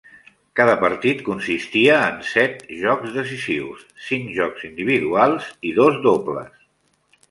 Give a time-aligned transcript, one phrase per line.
[0.59, 6.63] Cada partit consistia en set jocs decisius: cinc jocs individuals i dos dobles.